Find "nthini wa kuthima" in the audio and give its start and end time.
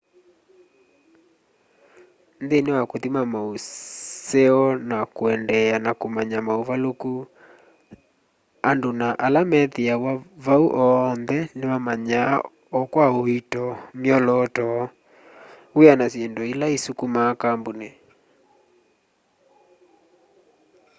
2.43-3.21